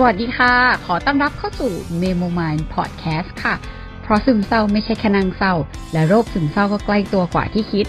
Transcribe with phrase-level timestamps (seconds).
[0.00, 0.54] สวัสดีค่ะ
[0.86, 3.54] ขอต้อนรับเข้าสู่ Memo Mind Podcast ค่ะ
[4.02, 5.54] เพราะซึมเศร้าไม่ใช่แค่นางเศร้า
[5.92, 7.86] และโรคซึมเศร้าก็ใกล้ตัวกว่าที่คิด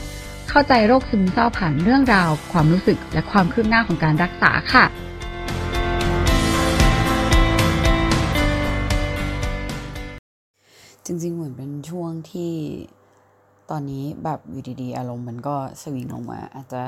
[0.49, 4.85] เข้าใจโรคซึมเศร้าผ่านเรื่องราว ความรู้สึกและความคืบหน้าของการรักษาค่ะ
[11.05, 12.53] จริงๆ เหมือนเป็นช่วงที่
[13.69, 16.81] ตอนนี้แบบอยู่ดีๆ อารมณ์มันก็สวิงลงมา อาจจะ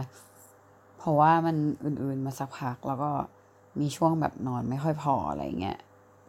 [0.98, 3.12] เพราะว่ามันอื่นๆมาสักพักแล้วก็
[3.80, 5.78] มีช่วงแบบนอนไม่ค่อยพออะไรเงี้ย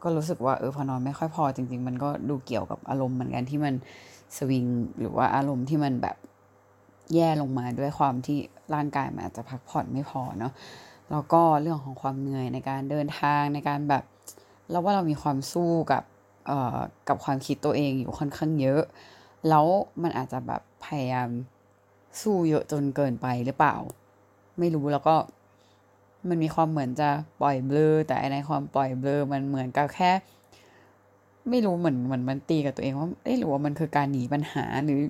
[0.03, 3.75] ก็รู้สึกว่าเออพอนอนไม่ค่อยพอจริง ๆ มันก็ดูเกี่ยวกับอารมณ์เหมือนกันที่มัน
[4.37, 4.65] สวิง
[5.01, 6.17] หรือว่าอารมณ์ที่มันแบบ
[7.15, 8.39] แย่ลงมาด้วยความที่
[8.75, 10.53] ร่างกายมันอาจจะพักผ่อนไม่พอเนาะ
[11.11, 14.05] แล้วก็เรื่องของความเหนื่อยในการเดินทางในการแบบ
[14.71, 16.03] เราว่าเรามีความสู้กับ
[16.47, 16.79] เอ่อ
[17.09, 18.83] กับความคิดตัวเองอยู่ค่อนข้างเยอะ
[19.49, 19.67] แล้ว
[20.03, 21.29] มันอาจจะแบบพยายาม
[22.23, 23.77] สู้เยอะจนเกินไปหรือเปล่า
[24.59, 25.15] ไม่รู้แล้วก็
[26.29, 27.09] มันมีความเหมือนจะ
[27.41, 30.11] ปล่อยเบลอแต่ในความปล่อยเบลอมันเหมือนกับแค่
[31.51, 35.01] ไม่รู้เหมือนเหมือนมันตีกับตัวเองว่าเอ๊ะหรือว่ามันคือการหนีปัญหาหรือ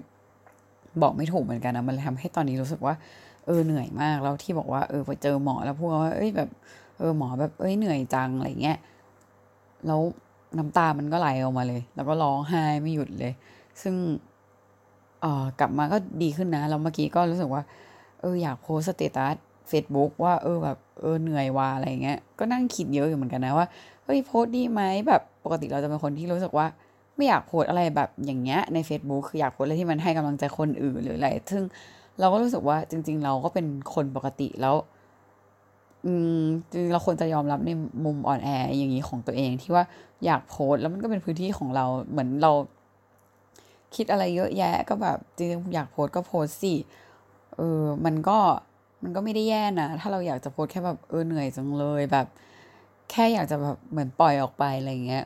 [1.03, 2.95] บอกไม่ถูกเหมือนกันนะมันเลยทำให้ตอนนี้รู้สึกว่า
[3.47, 6.49] เออเหนื่อยมากแล้วที่บอกว่าเออไปเจอหมอแล้วพูดว่าเอ้ยแบบ
[6.99, 8.79] เออหมอแบบเอ้ยเหนื่อยจังอะไรเงี้ย
[9.87, 10.01] แล้ว
[10.59, 13.33] น้ำตามันก็ไหลออกมาเลย แล้วก็ร้องไห้ไม่หยุดเลย
[13.83, 13.95] ซึ่ง
[15.21, 17.63] เออกลับมาก็ดีขึ้นนะแล้วเมื่อกี้ก็รู้สึกว่า
[18.21, 19.37] เอออยากโพสสเตตัส
[19.69, 23.67] เฟซบุ๊กว่าเออแบบเออเหนื่อยว่าอะไรเงี้ยก็นั่งคิดเยอะอยู่เหมือนกันนะว่า
[24.05, 26.67] เฮ้ยโพสดีไหมแบบปกติเราจะเป็นคนที่รู้สึกว่า
[27.17, 31.63] ไม่อยากโพสอะไรแบบอย่างเงี้ยใน Facebook คืออยากโพสอะไรที่มันให้กำลังใจคนอื่นหรืออะไร ซึ่ง
[32.21, 34.77] เราก็รู้สึกว่าจริง ๆ เราก็เป็นคนปกติแล้ว
[36.07, 37.71] อืมจริงเราควรจะยอมรับใน
[38.05, 39.85] มุมอ่อนแออย่างนี้ของตัวเองที่ว่า
[40.25, 42.53] อยากโพสแล้วมันก็เป็นพื้นที่ของเราเหมือนเรา
[43.95, 46.75] คิดอะไรเยอะแยะก็แบบจริงๆอยากโพสก็โพสสิ
[47.57, 48.39] เออมันก็
[49.03, 52.27] มันก็ไม่ได้แย่นะ ถ้าเราอยากจะโพสแค่แบบเออเหนื่อยจังเลยแบบ
[53.11, 55.25] แค่อยากจะแบบเหมือนปล่อยออกไปอะไรเงี้ย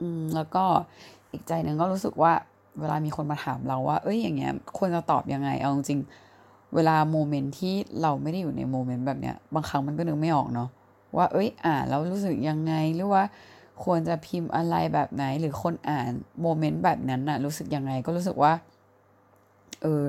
[0.00, 0.64] อืมแล้วก็
[1.32, 2.32] อีกใจหนึ่งก็รู้สึกว่า
[2.80, 6.00] เวลามีคนมาถามเราว่า เอ้ยอย่างเงี้ยควรจะตอบยังไง เอาจริง
[6.74, 10.68] เวลา moment ที่เราไม่ได้อยู่ใน moment แบบเนี้ย บางครั้งมันก็นึกไม่ออกเนาะ
[11.16, 13.24] ว่า เอ้ย อ่านแล้วรู้สึกยังไงหรือว่า
[13.84, 16.10] ควรจะพิมพ์อะไรแบบไหน หรือคนอ่าน
[16.42, 18.52] moment แบบนั้นน่ะ รู้สึกยังไงก็รู้สึกว่า
[19.82, 20.02] เออ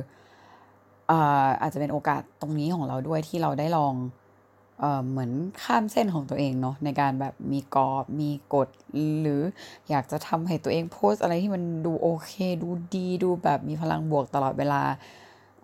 [1.61, 3.93] อาจจะเป็นโอกาสตรงนี้ของเราด้วยที่เราได้ลอง
[4.79, 5.31] เอเหมือน
[5.63, 8.67] ข้ามเส้นของตัวเองเนาะในการแบบมีกรอบมีกฎ
[9.21, 9.41] หรือ
[9.89, 14.81] อยากจะทำให้ตัวเองโพสอะไรที่มันดูโอเค ดูดีดูแบบมีพลังบวกตลอดเวลา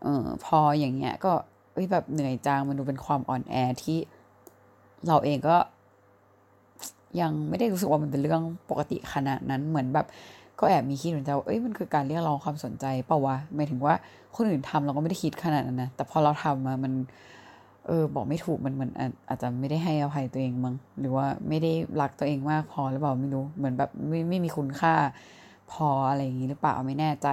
[0.04, 1.32] เออพออย่างเงี้ยก็
[1.74, 3.98] เอ้ยแบบเหนื่อยจังมันดูเป็นความอ่อนแอที่
[5.08, 5.58] เราเองก็
[7.22, 10.08] ยังไม่ได้รู้สึกว่ามันเป็นเรื่องปกติขนาดนั้นเหมือนแบบ
[10.59, 13.94] ก็แอบมีคิดเหมือนกันว่าเอ้ยมันคือการเรียกร้องความสนใจเปล่าวะหมายถึงว่า
[14.36, 16.94] คนอื่นทำเราก็ไม่ได้คิดขนาดนั้นนะแต่พอเราทำมามัน
[17.88, 18.92] เออบอกไม่ถูกมันเหมือน
[19.30, 21.72] อาจจะไม่ได้ให้อภัยตัวเองมั้งหรือว่าไม่ได้
[22.02, 24.94] รักตัวเองมากพอหรือเปล่าไม่รู้เหมือนแบบไม่ไม่มีคุณค่า
[25.72, 27.28] พออะไรอย่างนี้หรือเปล่าไม่แน่ใจ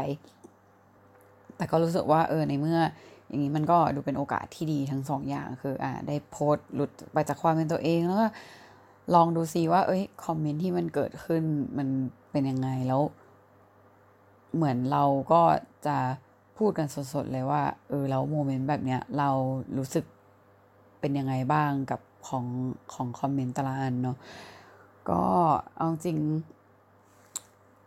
[1.56, 2.78] แต่ก็รู้สึกว่าเออในเมื่อ
[3.28, 8.26] อย่างนี้มันก็ดูเป็นโอกาสที่ดีทั้งสองอย่างคืออ่าได้โพสต์หลุดไปจากความเป็นตัวเองแล้วก็
[9.15, 11.42] ลองดูซิว่า เอ้ยคอมเมนต์ที่มันเกิดขึ้น
[11.78, 11.88] มัน
[12.36, 13.02] เป็นยังไงแล้ว
[14.54, 15.42] เหมือนเราก็
[15.86, 15.97] จะ
[16.58, 19.30] พูดกันสดๆเลยว่า เออแล้วโมเมนต์แบบเนี้ยเรา
[19.76, 20.04] รู้สึก
[21.00, 22.47] เป็นยังไงบ้างกับของ
[22.94, 24.16] ของคอมเมนต์ตละอันเนาะ
[25.10, 25.22] ก็
[25.76, 26.19] เอาจริง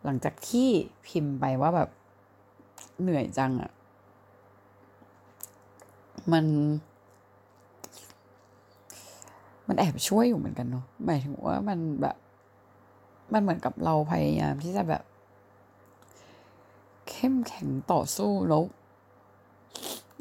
[0.04, 0.68] หลังจากที่
[1.06, 1.90] พิมพ์ไปว่าแบบ
[3.00, 3.70] เหนื่อยจังอะ
[6.32, 6.44] มัน
[9.68, 12.16] มันแอบช่วยอยู่เหมือนกันเนาะหมายถึงว่ามันแบบ
[13.32, 15.02] มันเหมือนกับเราพยายามที่จะแบบ
[17.10, 18.62] เข้มแข็งต่อสู้แล้ว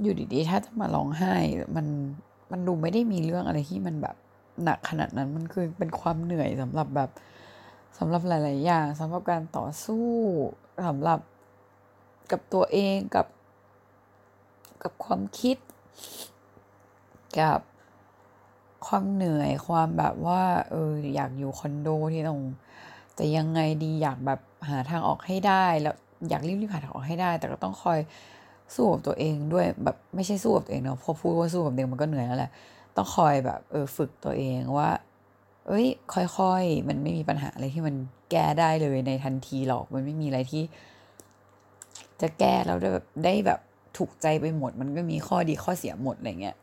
[0.01, 1.35] อยู่ดีๆ ถ้าจะมาร้องไห้
[1.75, 1.87] มัน
[2.51, 4.15] มันดูไม่ได้มีเรื่องอะไรที่มันแบบ
[4.63, 7.09] หนักขนาดนั้น มันคือเป็นความเหนื่อยสำหรับแบบ
[7.97, 10.07] สำหรับหลาย ๆ อย่างสำหรับการต่อสู้
[10.87, 11.19] สำหรับ
[12.31, 13.27] กับตัวเองกับ
[14.83, 15.57] กับความคิด
[17.39, 17.59] กับ
[18.87, 22.39] ความเหนื่อยความแบบว่า เอออยากอยู่คอนโดที่ต้อง
[23.19, 24.39] จะยังไงดีอยากแบบ
[24.69, 25.95] หาทางออกให้ได้ แล้ว
[26.29, 27.99] อยากรีบๆหาทางออกให้ได้ แต่ก็ต้องคอย
[28.75, 32.51] สู้กับตัวเองด้วยแบบไม่ใช่สู้กับตัวเองเนาะพอพูดว่าสู้กับตัวเองมันก็เหนื่อยแล้วแหละ
[32.95, 34.89] ต้องคอยแบบเออฝึกตัวเองว่า
[35.67, 37.95] เอ้ย ค่อยๆ มันไม่มีปัญหาอะไรที่มัน
[38.31, 40.63] แก้ได้เลยในทันทีหรอกมันไม่มีอะไรที่
[42.21, 43.59] จะแก้แล้วได้แบบได้แบบ
[43.97, 46.55] ถูกใจไปหมด มันก็มีข้อดีข้อเสียหมดอะไรเงี้ย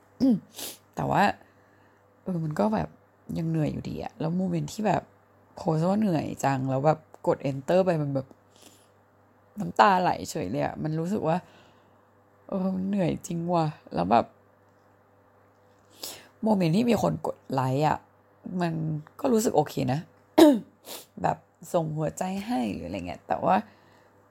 [0.94, 1.22] แต่ว่า
[2.22, 2.88] เออมันก็แบบ
[3.38, 5.02] ยังเหนื่อยอยู่ดีอะแล้วโมเมนต์ที่แบบ
[5.56, 8.26] โพสว่าเหนื่อยจัง แล้วแบบกด enter ไปมันแบบ
[9.60, 11.36] น้ำตาไหลเฉยเลยอะมันรู้สึกว่า
[12.48, 14.26] เออเหนื่อยจริงว่ะ แล้วแบบ
[16.42, 17.98] โมเมนต์ที่มีคนกดไลค์อะ
[18.60, 18.72] มัน
[19.20, 20.00] ก็รู้สึกโอเคนะ
[21.22, 21.36] แบบ
[21.72, 23.56] ส่งหัวใจให้หรืออะไรเงี้ย แต่ว่า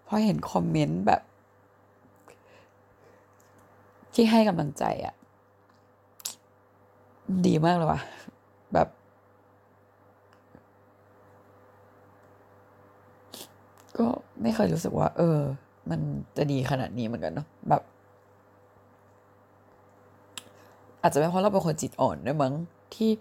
[0.08, 1.22] พอเห็นคอมเมนต์แบบ
[4.14, 5.14] ที่ให้กำลังใจอะ
[7.46, 8.02] ดีมากเลยว่ะ
[8.74, 8.88] แบบ
[13.98, 14.08] ก็
[14.42, 15.40] ไม่เคยรู้สึกว่า เออ
[15.90, 16.00] มัน
[16.38, 17.82] จะดีขนาดนี้เหมือนกันเนาะแบบ
[21.02, 22.54] อาจจะเป็นเพราะเราเป็นคนจิตอ่อนด้วยมั้ง
[22.96, 23.12] ที่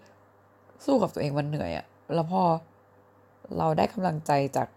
[0.85, 2.43] สู้กับตัวเองมันเหนื่อยอะแล้วพอ
[3.57, 4.67] เราได้กำลังใจจาก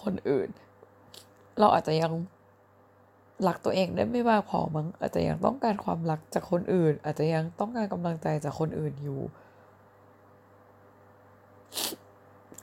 [0.00, 0.48] คนอื่น
[1.60, 2.12] เราอาจจะยัง
[3.48, 9.20] รักตัวเองได้ไม่มากพอมั้งอาจจะยังต้องการความรักจากคนอื่น อาจจะยังต้องการกำลังใจจากคนอื่นอยู่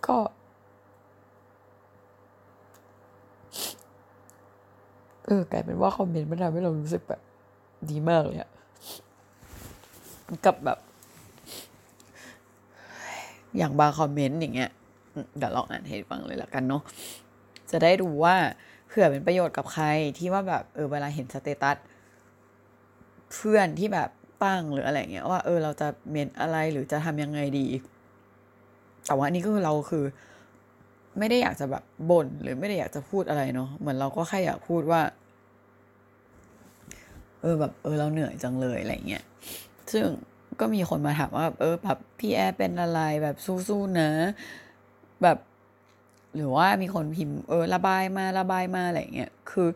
[0.08, 0.18] ก็
[5.25, 7.22] เออกลายเป็นว่าคอมเมนต์มันทำให้เรารู้สึกแบบ
[7.89, 8.51] ดีมากเลยอะ
[10.45, 10.80] กับแบบ
[13.57, 14.72] อย่างบางคอมเมนต์อย่างเงี้ย
[15.38, 16.81] เดี๋ยวลองอ่านให้ฟังเลยละกันเนาะ
[17.72, 18.36] จะได้ดูว่า
[18.88, 19.86] เผื่อเป็นประโยชน์กับใคร
[20.18, 21.77] ที่ว่าแบบเออเวลาเห็น status
[23.33, 24.10] เพื่อนที่แบบ
[24.44, 27.66] ตั้งหรืออะไรเงี้ยว่าเออเราจะเมนต์อะไรหรือจะทำยังไงดี
[29.06, 30.06] แต่ว่านี่ก็คือเราคือ
[31.19, 35.01] ไม่ได้อยากจะแบบบ่นหรือไม่ได้อยากจะพูดอะไรเนาะเหมือนเราก็แค่อยากพูดว่า
[37.41, 39.23] เออแบบเออเราเหนื่อยจังเลยอะไรเงี้ย
[39.91, 40.06] ซึ่ง
[40.59, 43.35] ก็มีคนมาถามว่าเออแบบพี่แอร์เป็นอะไรแบบ
[43.67, 44.09] สู้ๆนะ
[45.23, 45.38] แบบ
[46.35, 49.67] หรือว่ามีคนพิมพ์เออระบายมาระบายมาอะไรเงี้ยคือ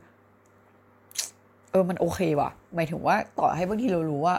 [1.71, 4.35] เออมันโอเคว่ะหมายถึงว่าต่อให้บางทีเรารู้ว่า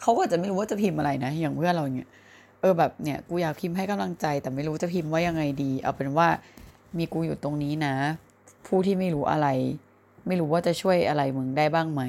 [0.00, 2.10] เขาก็จะไม่รู้ว่าจะพิมพ์อะไรนะ อย่างเพื่อนเราเนี่ย
[2.64, 6.28] เออแบบเนี่ยกูอยากพิมพ์ให้กำลังใจ แต่ไม่รู้จะพิมพ์ว่ายังไงดี เอาเป็นว่า
[6.98, 7.94] มีกูอยู่ตรงนี้นะ
[8.66, 9.48] ผู้ที่ไม่รู้อะไร
[10.26, 12.02] ไม่รู้ว่าจะช่วยอะไรมึงได้บ้างไหม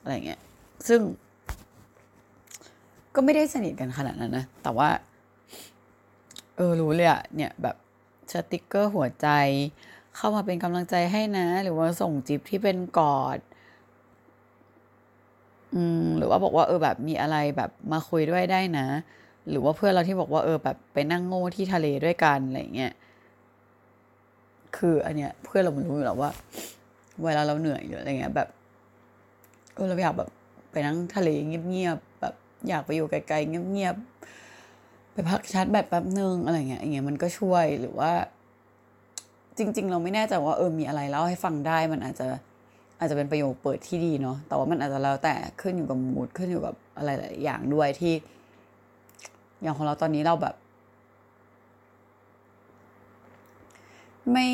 [0.00, 0.40] อะไรเงี้ย
[0.88, 1.00] ซึ่ง
[3.14, 4.88] ก็ไม่ได้สนิทกันขนาดนั้นนะ แต่ว่า
[6.56, 7.76] เออรู้เลยอะเนี่ยแบบ
[8.32, 9.28] สติกเกอร์หัวใจ
[10.16, 13.38] เข้ามาเป็นกำลังใจให้นะ หรือว่าส่งจิบที่เป็นกอด
[15.74, 18.86] อืมหรือว่าบอกว่าเออแบบมีอะไรแบบมาคุยด้วยได้นะ
[19.50, 22.92] หรือว่าเพื่อนเราที่บอกว่าเออแบบไปนั่งโง่ที่ทะเลด้วยกันอะไรเงี้ย
[24.76, 26.30] คืออันเนี้ยเพื่อนเรามันรู้อยู่แล้วว่า
[27.24, 28.48] เวลาเราเหนื่อยหรืออะไรเงี้ยแบบ
[29.74, 30.30] เออเราอยากแบบ
[30.70, 32.34] ไปนั่งทะเลเงียบๆแบบ
[32.68, 38.12] อยากไปอยู่ไกลๆเงียบๆไปพักชาร์จแบตแป๊บนึงอะไรเงี้ยอย่างเงี้ยมันก็ช่วยหรือว่า
[39.58, 42.26] จริง ๆ เราไม่แน่ใจว่าเออมีอะไรเล่าให้ฟังได้มันอาจจะ
[42.98, 48.14] อาจจะเป็นประโยคเปิดที่ดีเนาะแต่ว่ามันอาจจะแล้วแต่ขึ้นอยู่กับมูดขึ้นอยู่กับอะไรหลายอย่างด้วยที่
[49.62, 50.54] อย่างของเราตอนนี้เราแบบ
[54.32, 54.48] ไม่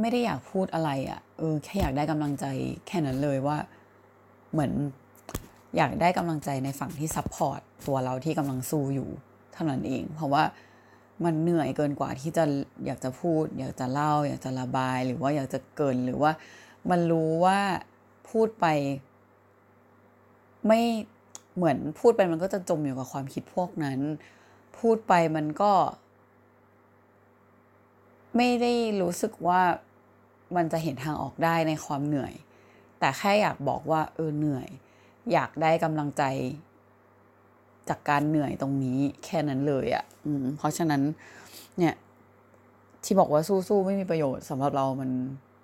[0.00, 2.44] ไม่ได้อยากพูดอะไรอะ่ะเออแค่อยากได้กำลังใจ
[2.86, 3.58] แค่นั้นเลยว่า
[4.52, 4.72] เหมือน
[5.76, 9.08] อยากได้กำลังใจในฝั่งที่ support ตัวเราที่กำลังสู้อยู่
[9.52, 10.44] เท่านั้นเอง เพราะว่า
[11.24, 12.44] มันเหนื่อยเกินกว่าที่จะ
[12.86, 16.32] อยากจะพูด อยากจะเล่า อยากจะระบาย หรือว่าอยากจะเกินหรือว่า
[16.90, 17.58] มันรู้ว่า
[18.30, 18.66] พูดไป
[20.66, 20.80] ไม่
[21.56, 23.98] เหมือนพูดไปมันก็จะจมอยู่กับความคิดพวกนั้น
[24.78, 25.72] พูดไปมันก็
[28.36, 28.72] ไม่ได้
[29.02, 29.60] รู้สึกว่า
[30.56, 32.34] มันจะเห็นทางออกได้ในความเหนื่อย
[32.98, 34.68] แต่แค่อยากบอกว่า เออเหนื่อย
[35.32, 36.22] อยากได้กำลังใจ
[37.88, 40.04] จากการเหนื่อยตรงนี้แค่นั้นเลยอะ่ะ
[40.58, 41.02] เพราะฉะนั้น
[41.78, 41.94] เนี่ย
[43.04, 45.10] ที่บอกว่าสู้ๆไม่มีประโยชน์สำหรับเรามัน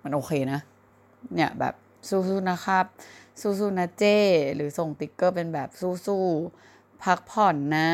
[0.03, 0.59] มันโอเคนะ
[1.35, 1.73] เนี่ยแบบ
[2.09, 2.85] สู้ๆนะครับ
[3.41, 4.17] สู้ๆนะเจ้
[4.55, 5.69] หรือส่งติ๊กเกอร์เป็นแบบ
[6.07, 7.89] สู้ๆพักผ่อนนะ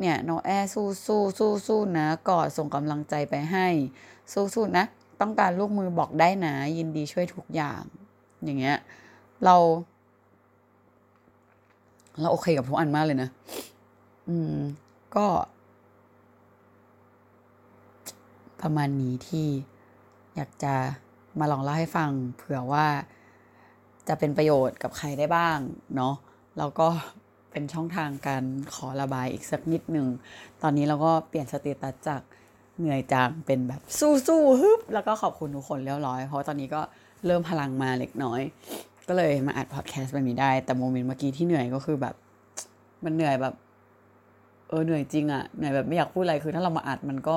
[0.00, 3.66] เนี่ยน้องแอสู้สู้สู้สู้นะกอดส่งกำลังใจไปให้
[4.32, 4.84] สู้สู้นะ
[5.20, 7.82] ต้องการลูกมือบอกได้นะ ยินดีช่วยทุกอย่าง
[8.44, 8.78] อย่างเงี้ย
[9.44, 9.56] เรา
[12.20, 13.28] เราโอเคกับทุกอันมากเลยนะ
[14.28, 14.56] อืม
[15.16, 15.26] ก็
[18.60, 19.48] ประมาณนี้ที่
[20.34, 20.74] อยากจะ
[21.38, 22.86] มาลองเล่าให้ฟัง เผื่อว่า
[24.08, 25.58] จะเป็นประโยชน์กับใครได้บ้าง
[25.96, 26.14] เนาะ
[26.58, 26.88] แล้วก็
[27.50, 28.44] เป็นช่องทางการ
[28.74, 30.06] ขอระบายอีกสักนิดหนึ่ง
[30.62, 32.22] ตอนนี้เราก็เปลี่ยน status จาก
[32.78, 36.80] เหนื่อยจังเป็นแบบสู้ๆฮึบแล้วก็ขอบคุณทุกคนเรียบร้อย เพราะตอนนี้ก็
[37.26, 38.40] เริ่มพลังมาเล็กน้อย
[39.08, 42.14] ก็เลยมาอัดพอดแคสต์แบบนี้ได้ แต่ moment เมื่อกี้ที่เหนื่อยก็คือแบบ
[43.04, 43.54] มันเหนื่อยแบบ
[44.68, 47.36] เออเหนื่อยจริงอะเหนื่อยแบบไม่อยากพูดอะไรคือถ้าเรามาอัดมันก็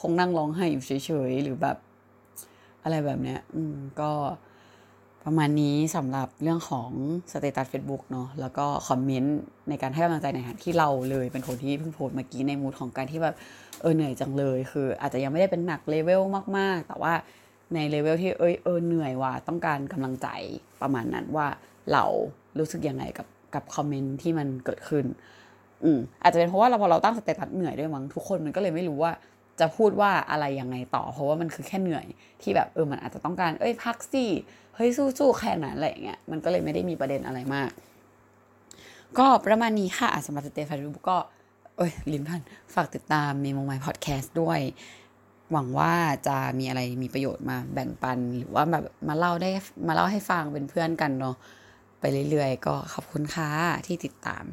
[0.00, 0.92] คงนั่งร้องไห้อยู่เฉ
[1.30, 1.76] ยๆหรือแบบ
[2.84, 4.10] อะไรแบบเนี้ยอืมก็
[5.24, 6.90] ประมาณนี้สำหรับเรื่องของ
[7.32, 9.38] status Facebook เนาะแล้วก็ comment
[9.68, 13.34] ในการให้กำลังใจในฐานที่เราเลยเป็นคนที่เพิ่งโพสเมื่อกี้ใน mood ของการที่แบบ
[13.80, 16.22] เออเหนื่อยจังเลย คืออาจจะยังไม่ได้เป็นหนักเลเวล
[16.58, 17.14] มาก ๆ แต่ว่า
[17.74, 20.28] ในเลเวลที่เอยเออเหนื่อยว่าต้องการกำลังใจ
[20.82, 21.46] ประมาณนั้นว่า
[21.92, 22.04] เรา
[22.58, 25.04] รู้สึกยังไงกับกับ comment ที่มันเกิดขึ้น
[25.84, 29.12] อืมอาจจะเป็นเพราะว่าเราพอเราตั้ง status เหนื่อยด้วยมั้งทุกคนมันก็เลยไม่รู้ว่า
[29.62, 32.06] จะพูดว่าอะไรยังไงต่อ เพราะว่ามันคือแค่เหนื่อย
[32.42, 34.24] ที่แบบเออมันอาจจะต้องการเอ้ยพักสิ
[34.76, 37.70] เฮ้ยสู้ๆแค่นั้นอะไรอย่างเงี้ยมันก็เลยไม่ได้มีประเด็นอะไรมาก
[39.18, 41.16] ก็ประมาณนี้ค่ะสำหรับสเตฟันรูก็
[41.76, 42.40] เอ้ยลิ้นพัน
[42.74, 44.60] ฝากติดตาม Me My Podcast ด้วย
[45.52, 45.94] หวังว่า
[46.26, 49.50] จะมีอะไรมีประโยชน์มาแบ่งปัน หรือว่าแบบมาเล่าได้
[49.88, 51.36] มาเล่าให้ฟังเป็นเพื่อนกันเนาะ
[52.00, 53.48] ไปเรื่อยๆ ก็ขอบคุณค่ะ
[53.86, 54.44] ที่ติดตาม